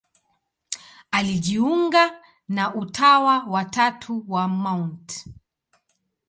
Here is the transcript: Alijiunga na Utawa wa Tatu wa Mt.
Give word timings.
Alijiunga 1.11 2.21
na 2.49 2.75
Utawa 2.75 3.43
wa 3.43 3.65
Tatu 3.65 4.25
wa 4.27 4.47
Mt. 4.47 5.27